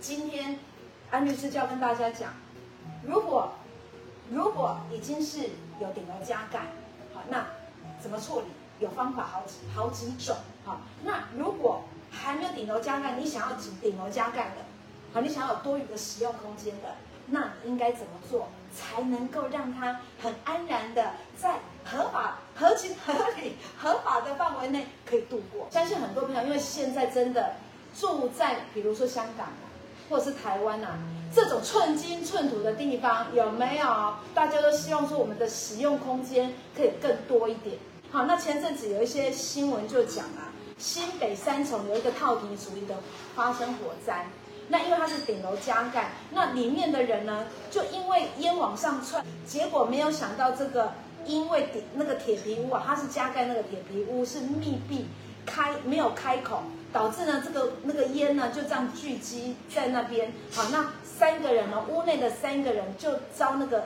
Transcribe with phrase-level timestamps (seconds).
[0.00, 0.58] 今天
[1.10, 2.32] 安律师就要跟大家讲，
[3.02, 3.52] 如果
[4.30, 5.38] 如果已经是
[5.80, 6.60] 有顶楼加盖，
[7.14, 7.46] 好，那
[8.00, 8.46] 怎么处理？
[8.78, 14.56] 有方法好几好几种，好，那如果还没有顶楼加盖，你想要顶顶楼加盖的，
[15.14, 16.94] 好，你想要有多余的使用空间的，
[17.28, 25.66] 那你应该怎么做才能够让它很安然的在合法、合情、合理、合法的范围内可以度过？
[25.70, 27.54] 相信很多朋友，因为现在真的
[27.94, 29.48] 住在比如说香港，
[30.08, 30.98] 或者是台湾啊，
[31.34, 34.14] 这种寸金寸土的地方，有没有？
[34.34, 37.76] 大家都希望说我们的使用空间可以更多一点。
[38.10, 42.94] 好，那前阵子有一些新闻就讲啊，新北三重有一个套厅主义的
[43.34, 44.26] 发生火灾，
[44.68, 50.92] 那因为它是顶楼加盖，那里面的人呢，就因为烟往上窜，结果没有想到这个，
[51.24, 55.06] 因为顶那个铁皮屋啊，它是加盖那个铁皮屋是密闭
[55.44, 56.62] 开没有开口，
[56.96, 60.32] 导致呢这个那个烟呢就这样聚集在那边。
[60.50, 63.84] 好，那三个人呢，屋内的三个人就遭那个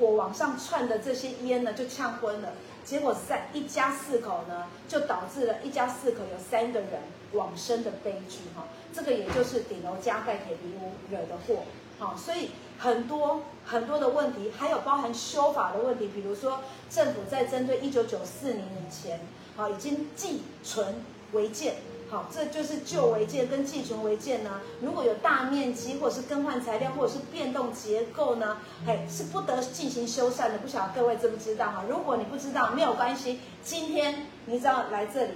[0.00, 2.48] 火往上窜的这些烟呢就呛昏了。
[2.84, 6.88] 结果三一家四口呢，就导致了一家四口有三个人
[7.34, 8.64] 往生的悲剧哈。
[8.92, 11.62] 这个也就是顶楼加盖铁皮屋惹的祸。
[12.00, 19.20] 好，所以很多很多的问题，还有包含修法的问题，比如说政府在针对一九九四年以前，
[19.54, 20.96] 好已经寄存
[21.30, 21.76] 违建。
[22.14, 24.60] 好，这就是旧违建跟寄存违建呢。
[24.80, 30.58] 如果有大面积或者是更换材料或者是变动结构呢，嘿，是不得进行修缮的。
[30.58, 31.82] 不晓得各位知不知道哈？
[31.90, 33.40] 如果你不知道，没有关系。
[33.64, 35.32] 今天你只要来这里，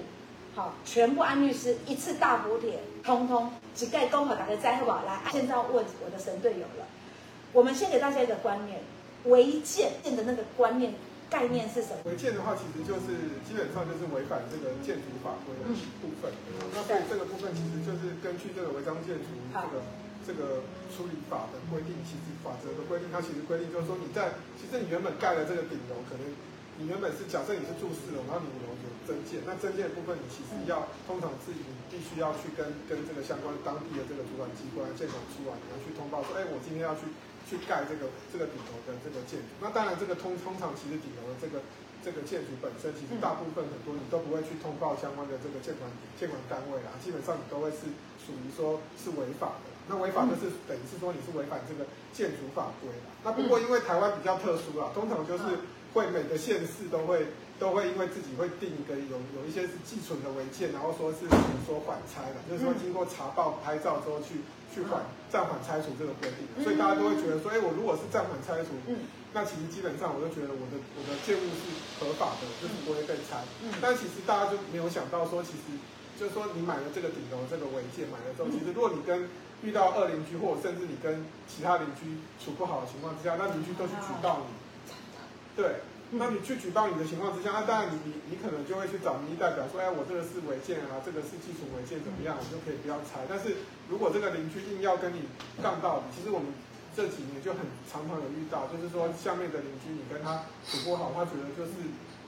[0.55, 6.87] 好，全部安律师一次大补贴，通通只盖公和打个灾好来，现在问我的神队友了。
[7.53, 8.79] 我们先给大家一个观念，
[9.25, 10.95] 违建建的那个观念。
[11.29, 12.01] 概念是什么？
[12.09, 15.69] 违建的话，其实就是基本上就是违反这个建筑法规的
[16.01, 16.33] 部分。
[16.57, 19.75] 嗯、那所以这个部分其实就是根据这个违章建筑这个
[20.25, 26.25] 这个处理法的规定，其实法则的规定，它其实规定就是说你在其实你原本盖了这个顶楼，可能
[26.81, 37.05] 你原本是假设你是住四楼，然后你五楼有增建，那增建的部分你其实要通常是你必须要去跟跟这个相关当地的这个主管机关建管处啊，你要去通报说，哎，我今天要去。
[37.49, 41.65] 去盖这个这个顶楼的这个建筑，那当然这个通通常其实顶楼的这个
[42.05, 45.89] 这个建筑本身，其实大部分很多你都不会去通报相关的这个建管
[46.21, 47.89] 建管单位啦，基本上你都会是
[48.21, 49.73] 属于说是违法的。
[49.89, 53.09] 那违法就是等于是说你是违反这个建筑法规啦。
[53.25, 61.29] 那不过因为台湾比较特殊啦，通常就是会每个县市都会都会因为自己会定一个有有一些是寄存的违建，然后说是
[61.67, 64.41] 说缓拆的，就是说经过查报拍照之后去。
[64.69, 65.01] 去缓
[65.33, 68.77] 暂缓拆除这个规定，所以大家都会觉得说，哎，我如果是暂缓拆除，
[69.33, 73.43] 那其实基本上我就觉得我的我的建物是合法的，就是不会被拆。
[73.81, 75.73] 但其实大家就没有想到说，其实
[76.21, 79.27] 就是说你买了这个顶楼这个违建买了之后，其实如果你跟
[79.65, 84.53] 遇到恶邻居，或者甚至你跟其他邻居处不好的情况之下，那邻居都去举报你，
[85.57, 85.81] 对。
[86.11, 93.29] 那你去举报你的情况之下，那当然你你你可能就会去找民意代表说，哎，我这个是违建啊，这个是基础违建怎么样，我就可以不要拆。
[93.29, 93.61] 但是
[93.93, 95.29] 如果这个邻居硬要跟你
[95.61, 96.49] 杠到底，其实我们
[96.97, 101.77] 这几年就很常常有遇到，就是说下面的邻居你跟他处不好，他觉得就是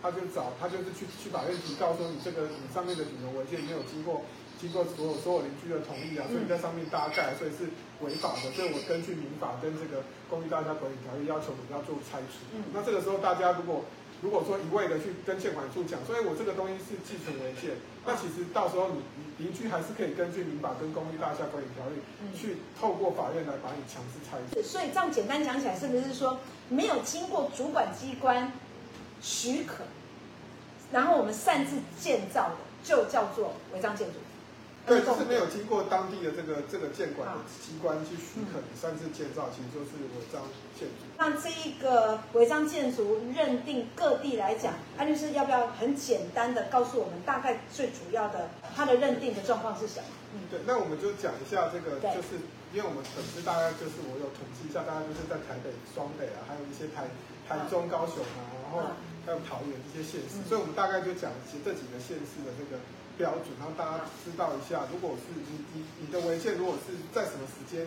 [0.04, 4.28] 他就找他就是去去法院提告说你这个你上面的顶楼违建没有经过。
[4.60, 7.72] 经过所有所有邻居的同意啊，所以在上面搭盖，所以是
[8.04, 8.52] 违法的。
[8.52, 12.44] 所以我根据民法跟这个公寓大厦管理条例要求你要做拆除。
[12.52, 13.84] 嗯，那这个时候大家如果
[14.20, 17.72] 如果说一味的去跟建管处讲，所以我这个东西是继承违建，
[18.04, 19.00] 那其实到时候你
[19.38, 21.96] 邻居还是可以根据民法跟公寓大厦管理条例
[22.36, 24.60] 去透过法院来把你强制拆除。
[24.60, 26.38] 所以这样简单讲起来，是不是说
[26.68, 28.52] 没有经过主管机关
[29.22, 29.84] 许可，
[30.92, 34.14] 然后我们擅自建造的，就叫做违章建筑？
[34.90, 40.42] 对，就是没有经过当地的这个这个建管的机关去许可你擅自建造，其实就是违章
[40.74, 41.06] 建筑。
[41.16, 50.06] 那这一个违章建筑认定各地来讲，安律师要不要很简单的告诉我们，大概最主要的它的认定的状况是什么？
[50.34, 52.42] 嗯，对，那我们就讲一下这个，就是
[52.74, 57.06] 因为我们粉丝大概就是我有统计一下，大概就是在台北、双北啊，还有一些台
[57.46, 58.90] 台中、高雄啊，然后
[59.24, 62.82] 还有桃园这些县市，所以我们大概就讲其实这几个县市的这个。
[63.20, 64.88] 标准，让大家知道一下。
[64.88, 67.84] 如果是你你你的违建，如果是在什么时间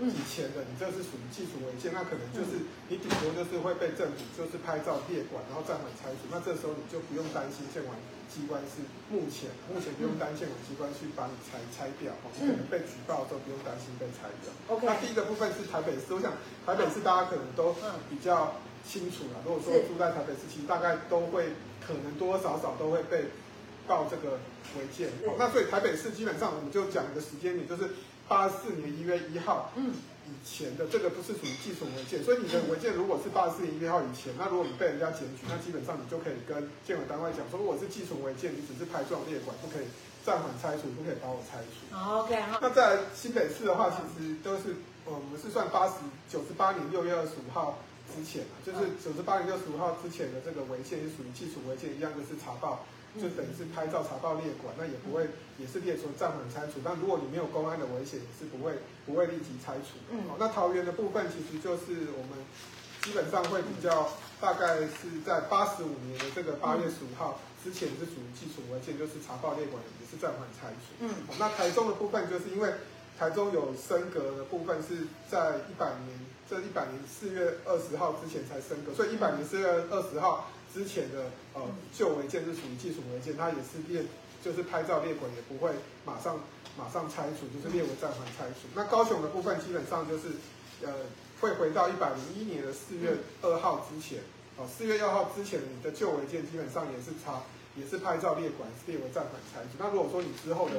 [0.00, 6.24] 以前的，你这是属于技术违建，那可能就是你顶多就是会被政府就是拍照列管，然后暂缓拆除。
[6.32, 7.92] 那这时候你就不用担心建管
[8.32, 8.80] 机关是
[9.12, 14.48] 目前目前不用担心建管机关去把你拆拆掉，你可能被举报之后不用担心被拆掉。
[14.72, 14.88] OK。
[14.88, 16.32] 那第一个部分是台北市，我想
[16.64, 17.76] 台北市大家可能都
[18.08, 19.44] 比较清楚了。
[19.44, 21.52] 如果说住在台北市，其实大概都会
[21.84, 23.28] 可能多多少少都会被。
[23.90, 24.38] 报这个
[24.78, 27.90] 违建，那所以台北市基本上我们就讲一个时间点，就是
[28.28, 39.90] 八四年一月一号以前的，这个不是属于技术违建，所以你的违建如果是八四年一月一号以前，那如果你被人家检举，那基本上你就可以跟建管单位讲说，如果是技术违建，你只是拍状列管，不可以
[40.22, 41.90] 暂缓拆除，不可以把我拆除。
[41.90, 45.98] OK，那在新北市的话，其实都是，呃，我们是算八十
[46.30, 47.82] 九十八年六月二十五号
[48.14, 52.86] 之前，就是九十八年六十五号之前的这个违建是属于技术违建，一样就是查报。
[53.16, 55.26] 就等于是拍照查到列管，那也不会，
[55.58, 56.78] 也是列出暂缓拆除。
[56.84, 59.98] 但如果你没有公安的危险，也是不会不会立即拆除。
[60.10, 62.38] 嗯，那桃园的部分其实就是我们
[63.02, 70.94] 基本上会比较，大概是在八十五年的这个八月十五号之前是属于基础文件，就是查报列管也是暂缓拆除。
[71.00, 72.70] 嗯，那台中的部分就是因为
[73.20, 76.18] 台中有升格的部分是在一百年，
[76.48, 80.48] 这一百年四月二十号之前才升格，所以一百年四月二十号。
[80.72, 81.60] 之前的呃
[81.92, 84.04] 旧违建是属于技术违建，它也是列
[84.40, 85.74] 就是拍照列管，也不会
[86.06, 86.38] 马上
[86.78, 88.68] 马上拆除，就是列为暂缓拆除。
[88.72, 90.28] 那高雄的部分基本上就是
[90.82, 90.94] 呃
[91.40, 94.20] 会回到一百零一年的四月二号之前，
[94.56, 97.42] 哦四月二号之前你的旧违建基本上也是查
[97.74, 99.76] 也是拍照列管，列为暂缓拆除。
[99.76, 100.76] 那如果说你之后的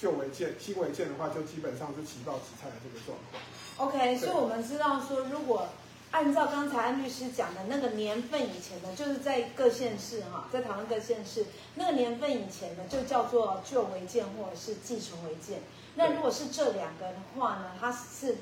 [0.00, 3.88] 旧违建新违建的话，就基本上是起爆起拆的这个状况。
[3.88, 5.68] OK，所以我们知道说如果。
[6.10, 11.44] 按照刚才安律师讲的那个年份以前的，就是在各县市哈，在台湾各县市
[11.74, 15.58] 那个年份以前的，就叫做旧违建或者是寄存违建。
[15.96, 18.36] 那如果是这两个的话呢，它是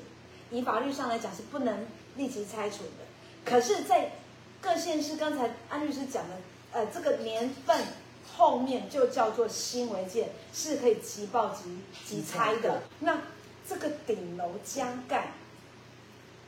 [0.51, 3.03] 以法律上来讲是不能立即拆除的。
[3.43, 4.11] 可是，在
[4.61, 6.35] 各县市刚才安律师讲的，
[6.73, 7.81] 呃，这个年份
[8.35, 12.83] 后面就叫做新违建，是可以即报即即拆的。
[12.99, 13.21] 那
[13.67, 15.33] 这个顶楼加盖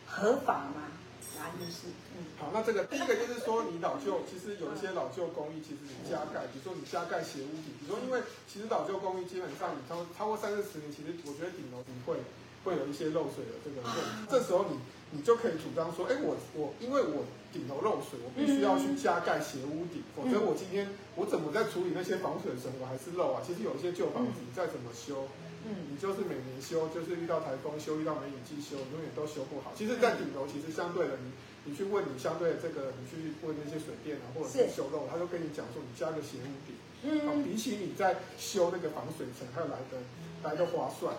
[0.08, 0.92] 合法吗？
[1.38, 12.18] 答案是，嗯，好，那这个第一个就是说，你老旧，其实有一些老旧公寓，其实你加盖，比如说你加盖斜屋顶，比如说因为其实老旧公寓基本上你超超过三四十年，其实我觉得顶楼你会
[12.64, 14.80] 会有一些漏水的这个问题，这时候你
[15.16, 17.24] 你就可以主张说，哎，我我因为我
[17.56, 23.40] 顶楼漏水，我必须要去加盖斜屋顶，否则我今天我怎么在处理那些防水的时候，我还是漏啊。
[23.40, 25.28] 其实有一些旧房子，你再怎么修。
[25.66, 29.74] 嗯，你就是每年修，就是遇到台风修，遇到梅雨季修，永远都修不好。
[29.74, 31.32] 其实，在顶楼，其实相对的，你
[31.66, 39.98] 你去问你相对的这个，你去问那些水电啊，或者是修漏，他就跟你讲说，你加个斜屋顶，嗯，比起你在修那个防水层，还要来的
[40.44, 41.16] 来的划算。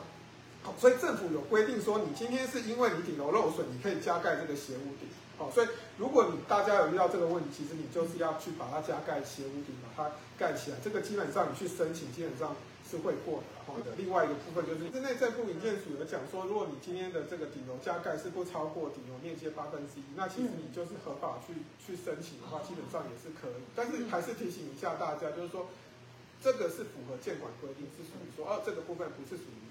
[0.67, 5.07] 好，所以政府有规定说，你今天是因为你顶楼漏水，你可以加盖这个斜屋顶。
[5.39, 10.77] 好，所以如果你大家有遇到这个问题，其实你就是要去把它加盖斜屋顶，把它盖起来。
[10.83, 12.57] 这个基本上你去申请，基本上。
[12.89, 13.99] 是会过的，好的。
[13.99, 23.63] 另外一个部分就是，市内政部营建署有讲说，如果你今天的这个顶楼加盖是不超过顶楼面积八分之一，那其实你就是合法去去申请的话，基本上也是可以。
[23.75, 25.67] 但是还是提醒一下大家，就是说，
[26.39, 29.67] 这个是符合建管规定，是属于说，哦，这个部分不是属于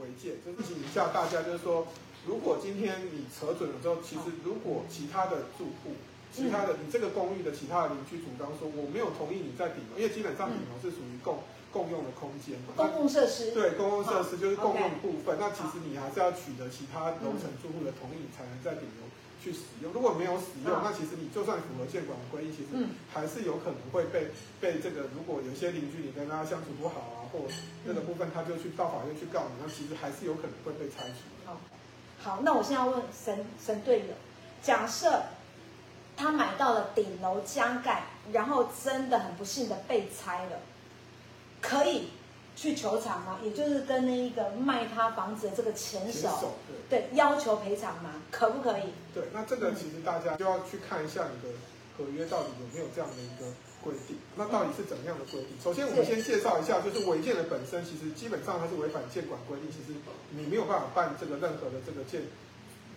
[0.00, 0.34] 违建。
[0.44, 1.86] 就提醒一下大家，就是说，
[2.26, 5.94] 如果今天你扯准了之后，其实如果其他的住户，
[6.32, 11.38] 其他的你这个公寓的其他的邻居主张说，我没有同意你在顶楼，因为基本上顶楼是属于共。
[11.70, 15.36] 共用的空间嘛，公共设施对，公共设施就是共用部分。
[15.38, 19.04] 那其实你还是要取得其他楼层住户的同意，才能在顶楼
[19.38, 19.92] 去使用。
[19.92, 22.72] 如果没有使用，那其实你就算符合建管的规定，其实
[23.12, 25.12] 还是有可能会被被这个。
[25.14, 27.40] 如果有些邻居你跟他相处不好啊，或
[27.84, 31.46] 那个部分，他就去到法院去告你，那其实还是有可能会被拆除。
[31.46, 31.60] 好，
[32.22, 34.14] 好，那我现在问神神队友，
[34.62, 35.22] 假设
[36.16, 40.58] 他买到了顶楼加盖，然后真的很不幸的被拆了。
[41.60, 42.10] 可以
[42.54, 43.38] 去求偿吗？
[43.42, 46.54] 也就是跟那一个卖他房子的这个前手，
[46.88, 48.10] 对要求赔偿吗？
[48.30, 48.92] 可不可以？
[49.12, 51.56] 对，那这个其实大家就要去看一下你的
[51.96, 54.16] 合约到底有没有这样的一个规定。
[54.36, 55.50] 那到底是怎么样的规定？
[55.62, 59.98] 首先，我们先介绍一下，就是违建的本身，其实基本上它是违反建管规定，其实
[60.30, 62.22] 你没有办法办这个任何的这个建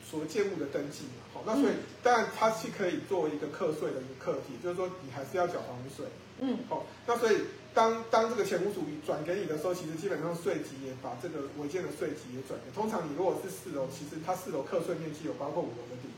[0.04, 1.24] 所谓建物的登记嘛。
[1.34, 6.06] 好，那所以当然它是可以作为一个课税的一个课题，就是说你还是要缴房屋税。
[6.40, 7.38] 嗯，好，那所以。
[7.74, 12.72] 当当这个前屋主转给你的时候，其实基本上税级也把这个违建的税级也转给。
[12.76, 16.11] 通常你如果是四楼，其实它四楼课税面积有包括五楼的地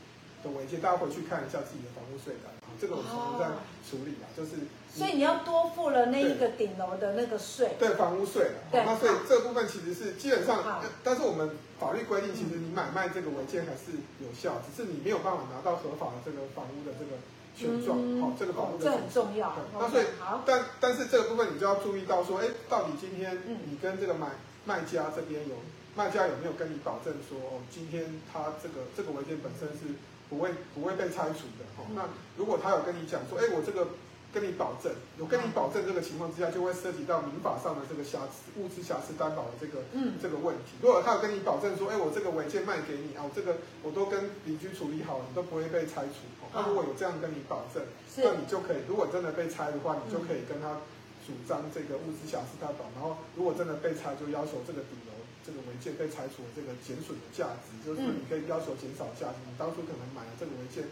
[0.44, 2.52] 的文件，大家回去看一下自己的房屋税单。
[2.78, 3.48] 这个我们在
[3.88, 4.68] 处理啊，就是。
[4.92, 7.74] 所以你要多付了那一个顶楼的那个税。
[7.80, 8.52] 对，房屋税。
[8.70, 8.84] 对。
[8.84, 17.16] 那所以这个部分其实是基本上，但是我们法律规定，其实你买卖这个文件还是有效，只是你没有办法拿到合法的这个房屋的这个。
[17.56, 19.54] 权状，好，这个保护的、哦、这很重要。
[19.78, 20.04] 那所以，
[20.44, 23.38] 但但是这个部分你就要注意到说，哎，到底今天
[23.70, 24.26] 你跟这个买
[24.64, 25.54] 卖家这边有
[25.94, 29.94] 卖家有没有跟你保证说，哦，今天他这个这个文件本身是
[30.34, 31.94] 不会不会被拆除的，哈、哦。
[31.94, 32.02] 那
[32.36, 33.86] 如果他有跟你讲说，哎，我这个
[34.34, 40.74] 跟你保证，有跟你保证这个情况之下，就会涉及到民法上的这个瑕疵物质瑕疵担保的这个嗯这个问题。
[40.82, 46.26] 如果他有跟你保证说，哎，我这个违建卖给你啊，我这个我都跟邻居处理好了，你都不会被拆除。
[46.52, 47.82] 那如果有这样跟你保证，
[48.18, 50.82] 那你就可以，如果真的被拆的话，你就可以跟他
[51.26, 52.90] 主张这个物质瑕疵担保。
[52.98, 55.14] 然后如果真的被拆，就要求这个顶楼
[55.44, 59.44] 这个违建被拆除的这个减损的价值，就是说你可以要求减少价值。
[59.44, 60.88] 你当初可能买了这个违建，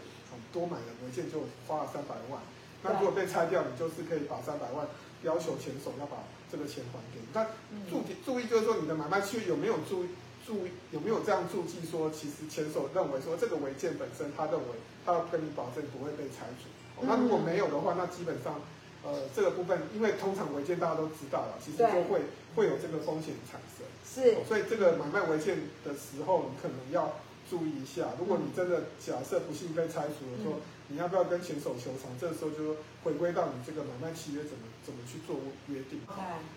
[0.53, 2.39] 多买了违建就花了三百万。
[2.85, 4.87] 那如果被拆掉，你就是可以把三百万
[5.23, 6.19] 要求前手要把
[6.51, 7.27] 这个钱还给你。
[7.33, 7.47] 但
[7.89, 10.05] 注注意就是说，你的买卖契约有没有注
[10.45, 16.69] 注有没有这样注记说，其实前手认为说这个违建本身，他认为他要跟你保证不会被拆除。
[17.07, 18.61] 那如果没有的话，那基本上
[19.05, 22.23] 呃这个部分，因为通常违建大家都知道了，其实就会
[22.55, 23.87] 会有这个风险产生。
[24.05, 27.17] 是，所以这个买卖违建的时候，你可能要
[27.49, 28.13] 注意一下。
[28.19, 32.13] 如果你真的假设不幸被拆除的时候，你要不要跟前手求偿？
[32.21, 35.37] 这个时候就回归到你这个买卖契约怎么怎么去做
[35.69, 36.01] 约定。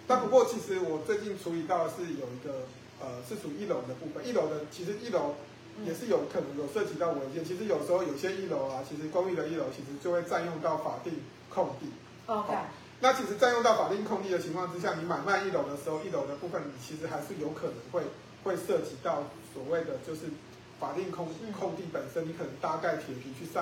[0.06, 2.68] 但不过其实我最近处理到的是有一个
[3.00, 4.28] 呃，是属于一楼的部分。
[4.28, 5.36] 一楼的其实一楼
[5.86, 7.44] 也是有可能有涉及到违建。
[7.46, 11.14] 其实有时候有些一楼啊，其实公寓的一楼其实就会占用到法定
[11.50, 11.88] 空地。
[12.28, 12.54] OK。
[13.02, 18.02] 那其实占用到法定空地的情况之下，你买卖一楼的时候，一楼的部分你其实还是有可能会
[18.44, 20.22] 会涉及到所谓的就是
[20.80, 21.28] 法定空
[21.60, 23.62] 空地本身，你可能搭盖铁皮去晒。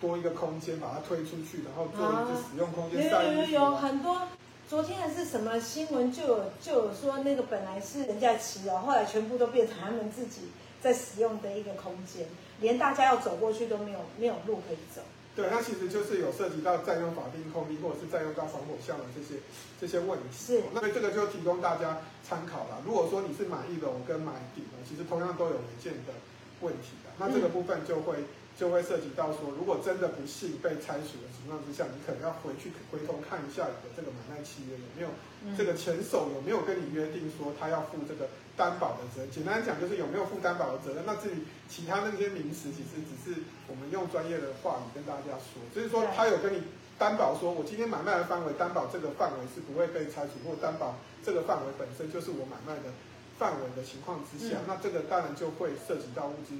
[0.00, 3.10] 多一个空间把它推出去，然后做一个使用空间。
[3.10, 4.22] 有有有有很多，
[4.68, 10.42] 昨天还是什么新闻就有就有说那个本来是人家骑的，后来全部都变成他们自己
[10.80, 12.28] 在使用的一个空间，
[12.60, 15.02] 连大家要走过去都没有没有路可以走。
[15.38, 19.38] 对，那其实就是有涉及到占用法定空地，或者是占用到防火巷的这些
[19.80, 20.26] 这些问题。
[20.34, 22.82] 是，那这个就提供大家参考了。
[22.84, 26.12] 如果说你是买一楼跟买顶楼，其实同样都有违建的
[26.60, 28.16] 问题的，那这个部分就会。
[28.18, 35.08] 嗯就会涉及到说，如果真的不幸被拆除的情况之下，你可能要回去回头看一下你的这个买卖契约有没有
[35.54, 38.26] 这个前手有没有跟你约定说他要负这个
[38.58, 39.30] 担保的责任。
[39.30, 41.06] 简单讲就是有没有负担保的责任。
[41.06, 46.66] 那至于其他那些名词，其实只是我们用专业的话语跟大家说，就是说他有跟你
[46.98, 52.90] 担保说，我今天买卖的范围担保这个范围是不会被拆除，或担保这个范围本身就是我买卖的
[53.38, 56.58] 范围的情况之下，那这个当然就会涉及到物质。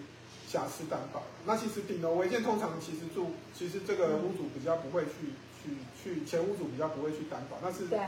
[0.48, 8.00] 瑕疵担保，那其实顶楼违建通常其实住，其实这个屋主比较不会去去去前屋主比较不会去担保，但是对，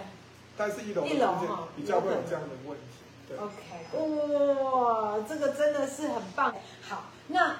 [0.56, 2.84] 但是一楼的空间比较会有这样的问题。
[3.28, 6.54] 对，OK，哇，这个真的是很棒。
[6.88, 7.58] 好，那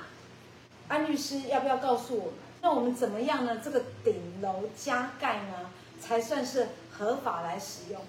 [0.89, 3.61] 安律师要不要告诉我们，那我们怎么样呢？
[3.63, 5.71] 这个顶楼加盖呢，
[6.01, 8.01] 才算是合法来使用？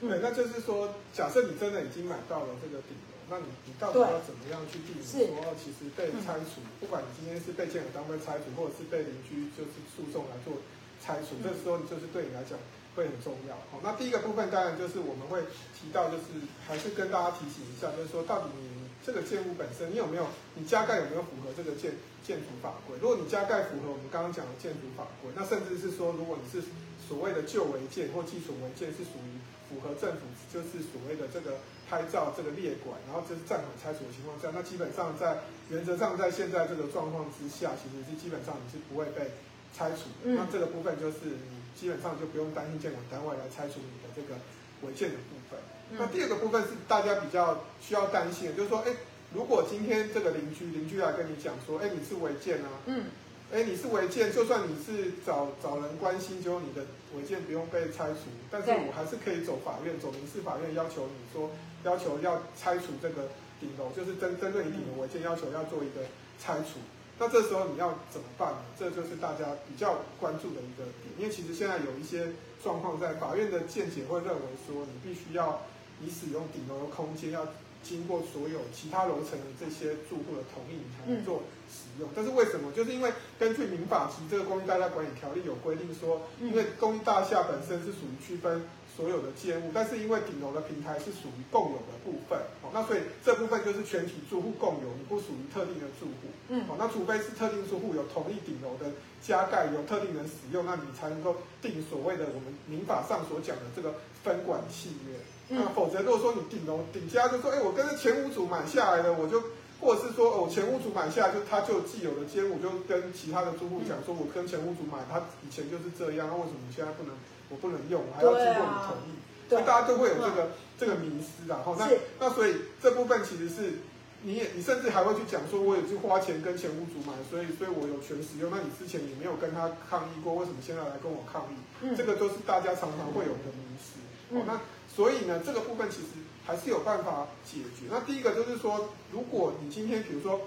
[0.00, 3.13] 对，那就是说，假设你真的已经买到了这个顶楼。
[3.30, 10.60] 那你你到底要怎么样去避免说，其实被拆除，不管你今天是被建筑单位拆除，或者是被邻居就是诉讼来做
[11.00, 12.58] 拆除，这时候就是对你来讲
[12.94, 13.56] 会很重要。
[13.72, 15.40] 好，那第一个部分当然就是我们会
[15.74, 18.68] 提到，就是还是跟大家提醒一下，就是说到底你
[19.04, 21.92] 这个建物本身，你有没有你加盖有没有符合这个建
[22.24, 22.96] 建筑法规？
[23.00, 26.66] 如果你加盖符合我们刚刚讲的建筑法规，那甚至是说，如果你是
[27.08, 29.36] 所谓的旧违建或基础违建，是属于
[29.74, 31.58] 符合政府就是所谓的这个。
[31.84, 35.36] 拍照这个列管，然后这是暂缓拆除的情况下，那基本上在
[35.68, 39.30] 原则上在现在这个状况之下，其实是基本上你是不会被
[39.76, 40.32] 拆除的。
[40.32, 44.40] 嗯、那这个部分就是你基本上就不用担心建管单位来拆除你的这个
[44.80, 45.60] 违建的部分。
[45.92, 48.90] 嗯、那第二个部分是大家比较需要担心的，就是说，哎，
[49.34, 53.04] 如果今天这个邻居邻居来跟你讲说，哎，你是违建啊，嗯，
[53.52, 56.80] 哎，你是违建，就算你是找找人关心，就你的
[57.16, 61.50] 违建不用被拆除，但是我还是可以走法院，走民事法院要求你说。
[61.84, 63.28] 要求要拆除这个
[63.60, 66.00] 顶楼，就是针针对你顶楼违建要求要做一个
[66.40, 66.80] 拆除。
[67.18, 68.58] 那这时候你要怎么办呢？
[68.78, 75.60] 这就是大家比较关注的一个点，因为其实现在有一些状况，在法院的见解会认为说，你必须要
[76.00, 77.46] 你使用顶楼的空间要
[77.84, 82.08] 经过所有其他楼层的这些住户的同意，你才能做使用。
[82.16, 82.72] 但是为什么？
[82.72, 88.62] 就是因为根据民法及这个公寓大厦管理条例有规定说，因为公寓大厦本身是属于区分。
[88.96, 109.42] 所有的建物，但是因为顶楼的平台是属于共有的部分，哦，那所以这部分就是全体住户共有，你不属于特定的住户，嗯，哦，那除非是特定住户有同意顶楼的加盖，有特定人使用，那你才能够定所谓的我们民法上所讲的这个分管契约，嗯，那否则如果说你顶楼顶家就说，哎，我跟着前屋主买下来的，我就，
[109.80, 117.14] 或者是说，哦，前屋主买下来就他就既有的间，我就跟其他的租户讲说，我跟前屋主买，他以前就是这样，那为什么你现在不能？
[117.50, 119.12] 我不能用，我还要经过你同意，
[119.50, 120.48] 所以大家都会有这个
[120.80, 121.86] 这个迷失，然后那
[122.18, 123.74] 那所以这部分其实是
[124.22, 128.50] 你也你甚至还会去讲说，我也是花钱跟前屋主买，所以所以我有权使用。
[128.50, 131.56] 那你之前也没有跟他抗议过，为什么现在来跟我抗议？
[131.82, 134.00] 嗯、这个都是大家常常会有的迷失。
[134.30, 134.58] 嗯、哦，那
[134.94, 136.08] 所以呢，这个部分其实
[136.46, 137.86] 还是有办法解决。
[137.90, 140.42] 那第一个就是说，如果你今天比如说，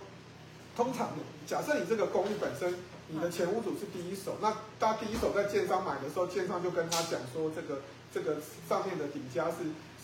[0.75, 1.11] 通常
[1.45, 2.75] 假设你这个公寓本身，
[3.09, 7.81] 你的前屋主是第一手，那他第一手在建商买的时候，建商就跟他讲说，这个
[8.13, 8.37] 这个
[8.69, 9.57] 上面的顶加是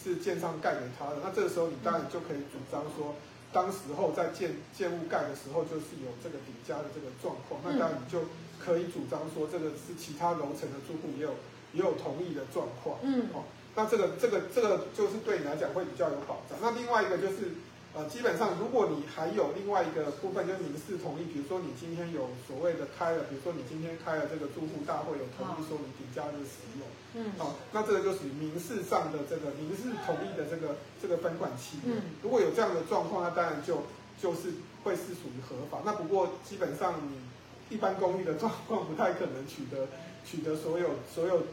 [0.04, 1.18] 是建商盖给他的。
[1.24, 3.16] 那这个时候你当然就可以主张说。
[3.54, 8.26] 当时候在建建物盖的时候，就是有这个顶加的这个状况，那当然你就
[8.58, 11.36] 可以主张说，这个是其他楼层的住户也有
[11.72, 12.98] 也有同意的状况。
[13.04, 16.58] 嗯，好，那这个这个这个就是对你来讲会比较有保障。
[16.62, 17.52] 那另外一个就是。
[17.96, 31.78] 呃，基本上，如果你还有另外一个部分，就是民事同意，比如说你今天有所谓的开了，比如说你今天开了这个住户大会，有同意说你顶加的使用，嗯，好，那这个就属于民事上的这个民事同意的这个这个分管期。
[31.86, 33.84] 嗯，如果有这样的状况，那当然就
[34.20, 34.50] 就是
[34.84, 35.78] 会是属于合法。
[35.86, 37.22] 那不过基本上你
[37.70, 39.86] 一般公寓的状况不太可能取得
[40.26, 41.44] 取得所有所有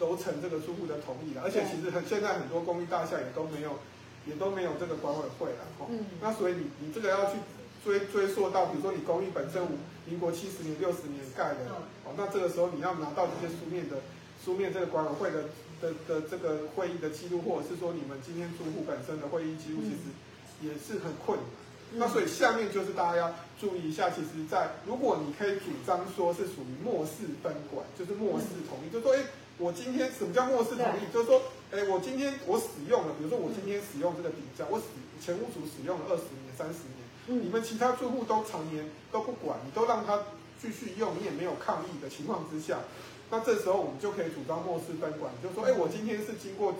[0.00, 3.78] 楼层这个住户的同意了，而且其实很现在很多公寓大厦也都没有。
[4.26, 7.38] 也都没有这个管委会了哈，嗯、那所以你你这个要去
[7.82, 9.62] 追追溯到，比如说你公寓本身
[10.04, 11.64] 民国七十年、六十年盖的，
[12.04, 13.96] 哦，那这个时候你要拿到这些书面的
[14.44, 15.44] 书面这个管委会的
[15.80, 20.12] 的的这个会议的记录，或者是说你们今天住户本身的会议记录，其实
[20.60, 21.48] 也是很困难。
[21.92, 29.24] 嗯、那所以下面就是大家要注意一下，其实在如果你可以主张说是属于末世分管，就是末世同意，嗯、就说哎。
[29.60, 31.12] 我今天什么叫末世同意？
[31.12, 34.84] 就是说，哎，我今天我使用了，比如说我今天使用这个顶加，我使
[35.20, 40.24] 前屋主使用了二十年、三十年，你们其他住户都常年都不管，你都让他
[40.56, 42.80] 继续用，你也没有抗议的情况之下，
[43.28, 46.74] 那这时候我们就可以主张末世分管，就是说，哎，我今天是经过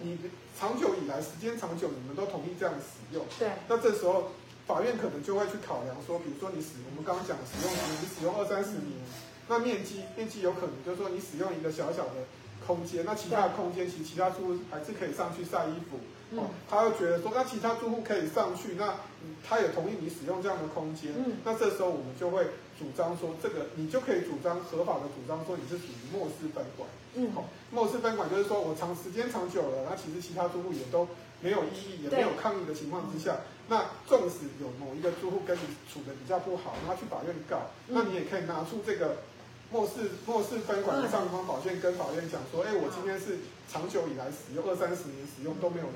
[0.00, 0.16] 你
[0.56, 4.30] 长久以来时间长久，你们都同意这样使用，对，那这时候
[4.70, 9.02] 法院可能就会去考量说，比如说你使我们刚刚讲使用你使用二三十年。
[9.48, 12.24] 那面积面积有可能就是说你使用一个小小的
[12.66, 16.00] 空间，那其他的空间其实其他住户还是可以上去晒衣服，
[16.40, 18.94] 哦，他会觉得说，那其他住户可以上去，那
[19.46, 22.44] 他也同意你使用这样的空间，嗯，那这时候我们就会
[22.78, 31.06] 主张说，这个你就可以主张合法的主张说你是属于末世分管，嗯，好，末世分管就是说我长时间长久了，那其实其他住户也都
[31.42, 35.60] 没有异议，也没有抗议的情况之下，那纵使有某一个住户跟你
[35.92, 39.18] 处的比较不好，他去法院告，那你也可以拿出这个。
[39.74, 45.94] 末世末世分管的上方宝剑跟法院讲说，哎，我今天是长久以来使用二三十年使用都没有人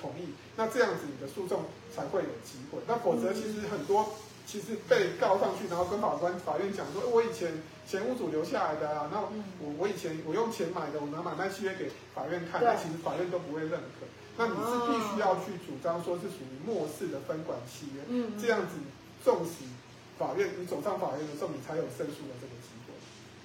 [0.00, 2.78] 同意，那这样子你的诉讼才会有机会。
[2.86, 4.14] 那否则其实很多
[4.46, 7.50] 其实被告上去，然后跟法官法院讲说，哎，我以前
[7.82, 14.06] 前屋主留下来的啊，那我我以前我用钱买的，我拿买卖契约给法院看，那其实法院都不会认可。
[14.38, 18.06] 那你是必须要去主张说是属于末世的分管契约，
[18.38, 18.78] 这样子
[19.24, 19.66] 纵使
[20.14, 22.54] 法院你走上法院的时候，你才有胜诉的这个。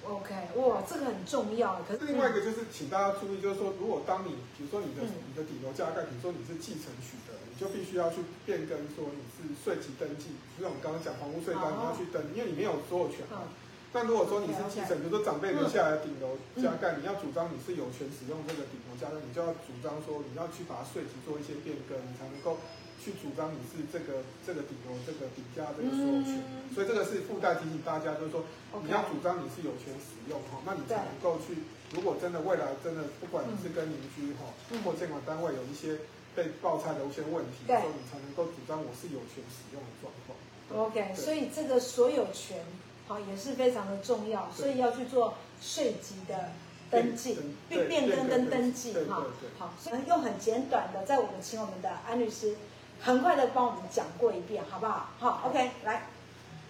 [0.04, 1.80] OK，哇，这个很重要。
[1.86, 13.46] 可是另外一个就是，请大家注意，就是说，如果当你，比如说你的、嗯、你的顶楼加盖，比如说你是继承取得，你就必须要去变更，说你是税籍登记，就像我们刚刚讲房屋税单，你要去登，因为你没有所有权嘛。
[13.92, 22.56] 那如果说你是继承，比如说长辈留下来的顶楼加盖，你要主张你是有权使用这个顶楼加盖，你就要主张说你要去把它税籍做一些变更，你才能够。
[23.02, 28.46] 去主张你是这个这个顶楼这个顶加这个所有权，嗯、所以这个是附带提醒大家，就是说
[28.78, 31.66] 你要主张你是有权使用哈，那你才能够去。
[31.90, 35.98] 如果真的未来真的不管你是跟邻居哈，嗯、或监管单位有一些
[36.36, 37.74] 被爆拆的一些问题，对。
[37.74, 40.38] 你才能够主张我是有权使用的状况。
[40.86, 42.62] OK，所以这个所有权
[43.08, 46.50] 好也是非常的重要，所以要去做税籍的
[46.90, 47.38] 登记、
[47.68, 49.24] 变变更跟登记哈。
[49.58, 52.56] 好，所以用很简短的，在我们请我们的安律师。
[53.04, 55.10] 很快的帮我们讲过一遍，好不好？
[55.18, 56.06] 好，OK，来。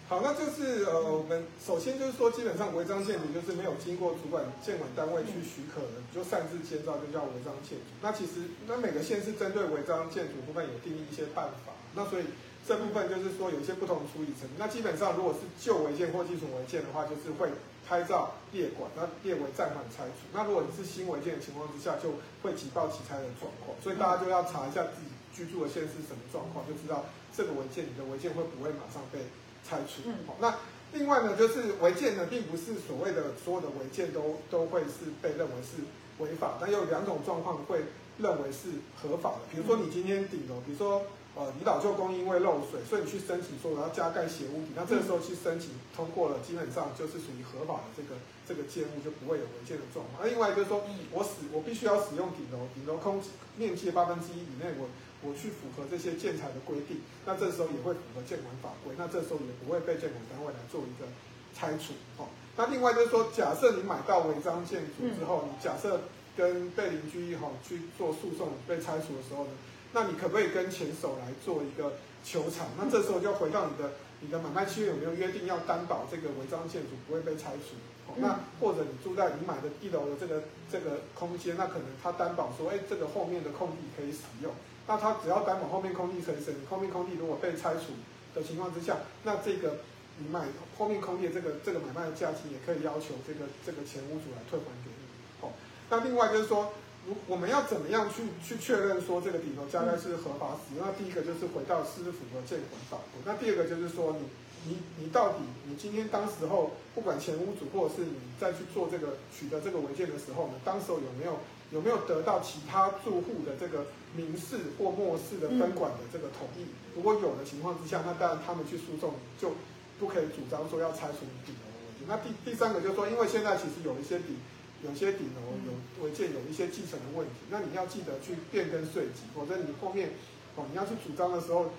[0.08, 7.84] 好，那就是呃，我们首先就是说，基本上违章建筑就是没有经过主管建管单位去许可的，就擅自建造就叫违章建筑。
[8.00, 12.24] 那其实那每个县是针对违章建筑部分有定义一些办法，那所以
[12.66, 14.54] 这部分就是说有一些不同处理程序。
[14.58, 17.50] 那基本上如果是旧违建或基础违建的话，就是会
[17.88, 20.26] 拍照列管，那列为暂缓拆除。
[20.32, 23.76] 那如果你是新违建的情况之下，就会举报起拆的状况。
[23.82, 25.08] 所以大家就要查一下自己。
[25.34, 29.18] 居住的县是什么状况，就知道这个违建，你的违建会不会马上被
[29.66, 30.02] 拆除？
[30.04, 30.54] 嗯，好，那
[30.92, 35.80] 另外呢，就是违建呢，并不是所谓的所有的违建都都会是被认为是
[36.22, 37.80] 违法，但有两种状况会
[38.18, 39.38] 认为是合法的。
[39.50, 41.00] 比如说你今天顶楼，比如说。
[41.34, 50.20] 呃，你老旧公寓因为漏水，所以你去申请说我要加盖斜屋顶，那这个时候去申请通过了，基本上就是属于合法的这个这个建物，就不会有违建的状况。
[50.20, 53.22] 那另外就是说，我使我必须要使用顶楼，顶楼空
[53.56, 54.88] 面积的八分之一以内，我
[55.24, 61.08] 我去符合这些建材的规定，那这时候也会符合建管法规，那这时候也不会被建管单位来做一个
[61.56, 61.94] 拆除。
[62.20, 66.02] 哦，那另外就是说，假设你买到违章建筑之后，你假设
[66.36, 69.50] 跟被邻居哈去做诉讼被拆除的时候呢，
[69.92, 72.68] 那你可不可以跟前手来做一个球场？
[72.78, 77.76] 那这时候就要回到你的你的买卖契约有没有约定要担保这个违章建筑不会被拆除？
[78.16, 84.52] 那或者你住在你买的一楼的这个这个空间，那可能他担保说，哎，这个后面的空地可以使用。
[84.86, 87.94] 那他只要担保后面空地可以使用，后面空地如果被拆除
[88.34, 89.78] 的情况之下，那这个
[90.18, 90.44] 你买
[90.76, 95.08] 后面空地的这个这个买卖的价钱也可以要求这个这个前屋主来退还给你。
[95.40, 95.52] 好，
[95.88, 96.74] 那另外就是说，
[97.06, 100.86] 如我们要怎么样去去确认说这个顶楼加盖是合法使用？
[100.86, 103.20] 那第一个就是回到师傅和建管法规。
[103.24, 104.26] 那第二个就是说你。
[104.64, 111.36] 你你到底你今天当时候不管前屋主或者是你再去做这个取得这个违建的时候呢，当时候有没有
[111.72, 116.64] 有没有得到其他住户的这个民事或漠视的分管的这个同意？
[116.94, 119.50] 如果有的情况之下，那当然他们去诉讼就
[119.98, 122.06] 不可以主张说要拆除你顶楼的问题。
[122.06, 124.36] 那第第三个就是说，因为现在其实有一些顶
[124.82, 130.10] 有些顶楼有违建有一些继承的问题，那你要记得去变更税籍，否则你后面
[130.56, 131.70] 哦你要去主张的时候。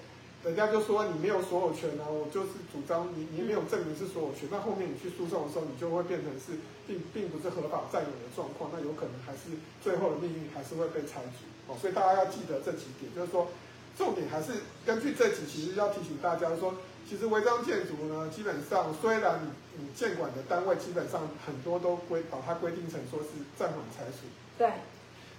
[0.43, 11.79] 人家就说你没有所有权啊，我就是主张你，你没有证明是所有权，那后面你去诉讼的时候，你就会变成是并并不是合法占有的状况，那有可能还是最后的命运还是会被拆除哦。
[11.79, 13.47] 所以大家要记得这几点，就是说
[13.95, 16.75] 重点还是根据这几，其实要提醒大家说，
[17.07, 24.71] 其实违章建筑呢，基本上虽然你你建管的单位基本上很多都规把它规定成说是暂缓拆除，对。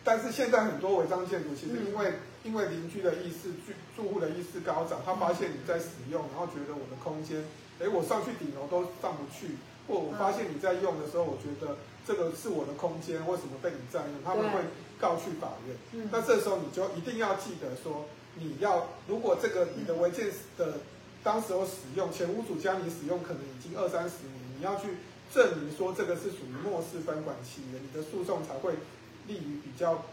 [0.06, 7.42] 但是现在很多违章建筑，其实因为、嗯、因为邻居的意识、住住户的意识高涨，他发现你在使用，然后觉得我的空间，
[7.80, 9.56] 哎，我上去顶楼都上不去，
[9.88, 14.22] 或我发现你在用的时候，我觉得这个是我的空间，为什么被你占用？
[14.22, 14.60] 他们会
[15.00, 15.74] 告去法院。
[15.92, 20.74] 嗯、那这时候你就一定要记得说，你要如果这个你的违建的
[21.24, 24.98] 当时候使用，前屋主家你使用可能已经二三十年，你要去
[25.32, 28.74] 证明说这个是属于末世分管契约，你的诉讼才会。
[29.26, 30.04] 利于比较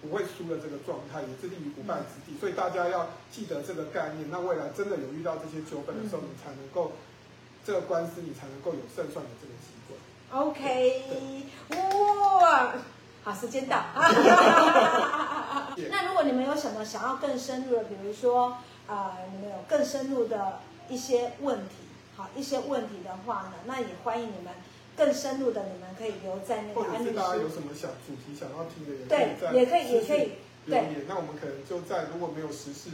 [0.00, 2.38] 不会输的这个状态，也是立于不败之地。
[2.38, 4.30] 所以大家要记得这个概念。
[4.30, 6.92] 那未来真的有遇到这些纠纷的时候，你才能够
[7.66, 9.96] 这个官司，你才能够有胜算的这个机会。
[10.30, 11.42] OK，
[12.40, 12.74] 哇，
[13.24, 13.84] 好，时间到。
[15.90, 18.56] 那如果你们有什么想要更深入的，比如说
[18.90, 21.74] 啊、呃，你们有更深入的一些问题，
[22.16, 24.52] 好，一些问题的话呢，那也欢迎你们。
[24.96, 26.82] 更深入的，你们可以留在那个。
[26.82, 30.32] 或者是大家有什么想主题想要听的，也可以在也可以也可以
[30.66, 31.04] 留言。
[31.08, 32.90] 那我们可能就在如果没有时事，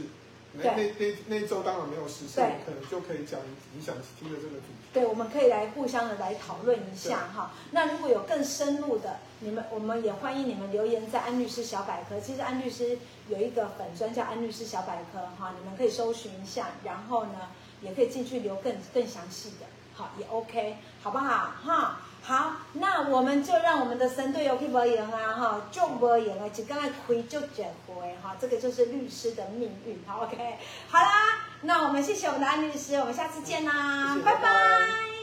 [0.63, 3.39] 那那那周当然没有时事，可能就可以讲
[3.73, 4.87] 你想听的这个主题。
[4.93, 7.51] 对，我们可以来互相的来讨论一下哈。
[7.71, 12.19] 那如果有更深入的，你们我们也欢迎你们留言在安律师小百科。
[12.19, 12.97] 其实安律师
[13.29, 17.49] 有一个粉专叫安律师小百科哈，你们可以搜寻一下，然后呢
[17.81, 19.65] 也可以进去留更更详细的。
[19.93, 21.53] 好，也 OK，好不好？
[21.63, 30.57] 哈，好，那我们就让我们的神队友去无赢啊，哈，就无赢啊，就刚才亏就卷回，哈，这个就是律师的命运，好 OK，
[30.89, 34.41] 好啦，那我们谢谢我们的安律师，我们下次见啦，谢谢拜拜。
[34.41, 35.16] 拜拜。